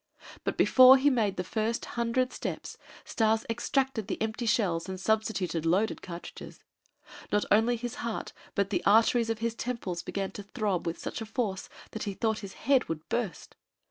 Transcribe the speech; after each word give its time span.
But 0.43 0.57
before 0.57 0.97
he 0.97 1.11
made 1.11 1.37
the 1.37 1.43
first 1.43 1.85
hundred 1.93 2.33
steps, 2.33 2.75
Stas 3.05 3.45
extracted 3.47 4.07
the 4.07 4.19
empty 4.19 4.47
shells 4.47 4.89
and 4.89 4.99
substituted 4.99 5.63
loaded 5.63 6.01
cartridges. 6.01 6.63
Not 7.31 7.45
only 7.51 7.75
his 7.75 7.93
heart 8.01 8.33
but 8.55 8.71
the 8.71 8.83
arteries 8.83 9.29
in 9.29 9.37
his 9.37 9.53
temples 9.53 10.01
began 10.01 10.31
to 10.31 10.41
throb 10.41 10.87
with 10.87 10.97
such 10.97 11.21
a 11.21 11.25
force 11.27 11.69
that 11.91 12.05
he 12.05 12.15
thought 12.15 12.37
that 12.37 12.47
his 12.47 12.53
head 12.65 12.89
would 12.89 13.07
burst. 13.09 13.55